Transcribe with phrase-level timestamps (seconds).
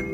[0.00, 0.06] こ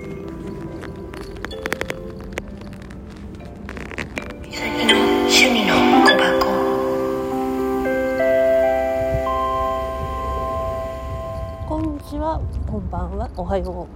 [11.79, 13.86] んにちは、こんばんは、おはよ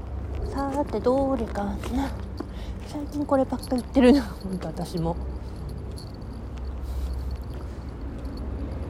[0.47, 0.49] う。
[0.49, 1.77] さーて、どれかな。
[2.87, 5.17] 最近こればっか言ってるな、ほんと私も。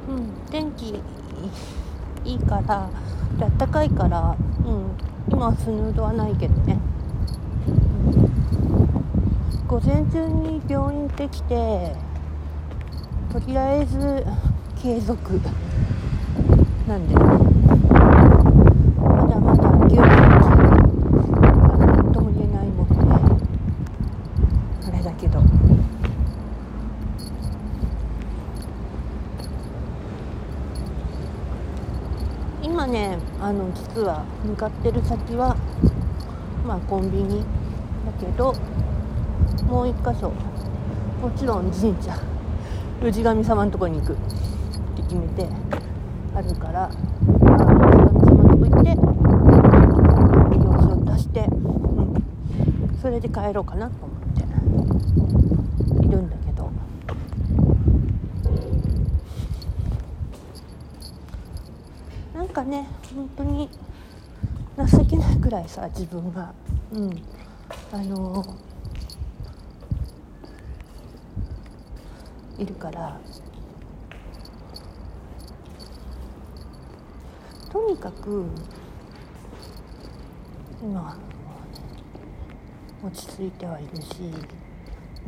[0.07, 1.03] うん、天気
[2.27, 2.91] いいから、
[3.41, 4.37] あったかいから、
[4.67, 4.91] うん、
[5.30, 6.89] 今はスヌードはないけどね。
[9.84, 11.94] 前中に病院行ってきて、
[13.32, 14.26] とりあえず
[14.82, 15.40] 継続
[16.86, 17.14] なんで。
[17.14, 17.22] ま
[19.26, 20.02] だまだ元気な
[22.02, 22.94] んとも言えないもんね
[24.86, 25.43] あれだけど
[32.62, 35.56] 今ねあの実は向かってる先は
[36.66, 37.47] まあコンビニだ
[38.20, 38.55] けど
[39.69, 40.33] もう一箇所。
[41.20, 42.14] もちろん神社。
[43.02, 44.16] 氏神様のとこに行くっ
[44.97, 45.48] て決めて
[46.34, 48.91] あるから氏神様のとこ行って
[50.56, 51.55] 様子を出して、う
[52.94, 54.19] ん、それで帰ろうかなと思っ
[56.00, 56.70] ているんだけど。
[62.34, 63.70] なんかね本当に
[64.86, 66.52] 情けないくらいさ自分が。
[66.92, 67.22] うん。
[67.92, 68.44] あの
[72.61, 73.19] いるから。
[77.70, 78.44] とにかく
[80.83, 81.17] 今
[83.00, 84.08] 落ち着いてはいるし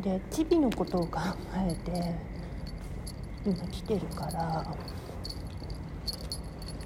[0.02, 1.20] でチビのことを考
[1.56, 2.14] えて
[3.46, 4.66] 今来てるから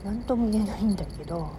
[0.05, 1.51] 何とも言えないんだけど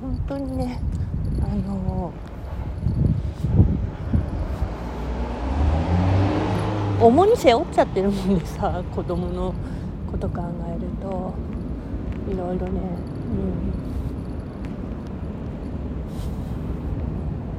[0.00, 0.80] 本当にね
[1.42, 2.12] あの
[7.00, 9.54] 重に背負っちゃってるもんでさ子供の
[10.10, 11.34] こと考えると
[12.30, 12.80] いろいろね、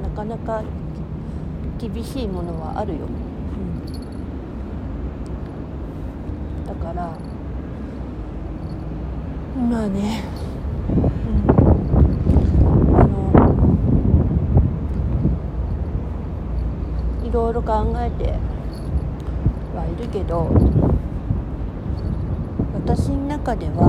[0.00, 0.62] ん、なかなか
[1.78, 3.08] 厳しいものはあるよ、う
[6.62, 7.18] ん、だから
[9.68, 10.24] まあね、
[10.88, 10.92] う
[12.90, 13.32] ん、あの
[17.23, 18.38] いろいろ考えて
[19.74, 20.48] はいるけど
[22.74, 23.88] 私の中では、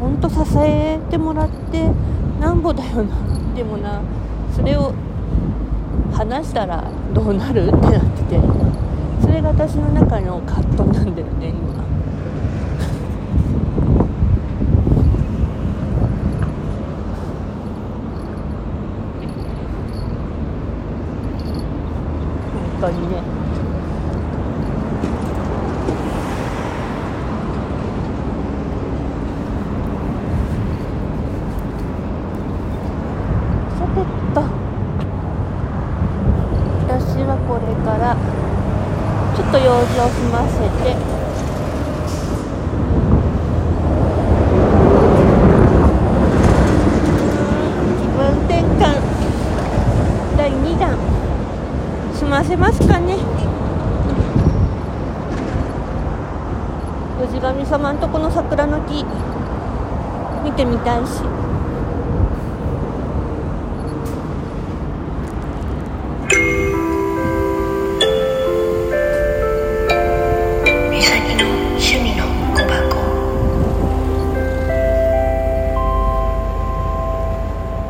[0.00, 1.90] うん、ほんと支えてもらって
[2.40, 3.16] なんぼだよな
[3.56, 4.00] でもな
[4.54, 4.94] それを
[6.12, 7.66] 話したらどうなる？
[7.66, 8.40] ってなってて
[9.22, 11.74] それが私の中の葛藤なんだよね今。
[22.54, 23.16] 本当にね。
[33.78, 34.42] さてと。
[36.86, 38.14] 私はこれから
[39.34, 41.23] ちょっと用事を済ませて。
[52.34, 53.16] ませますかね。
[57.32, 59.04] 氏神様んとこの桜の木
[60.42, 61.22] 見てみたいし。